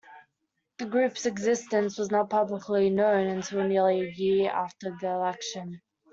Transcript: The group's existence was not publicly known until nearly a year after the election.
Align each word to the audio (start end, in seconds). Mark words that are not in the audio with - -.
The 0.79 0.87
group's 0.87 1.27
existence 1.27 1.99
was 1.99 2.09
not 2.09 2.31
publicly 2.31 2.89
known 2.89 3.27
until 3.27 3.67
nearly 3.67 4.01
a 4.01 4.09
year 4.11 4.49
after 4.49 4.97
the 4.99 5.09
election. 5.11 5.79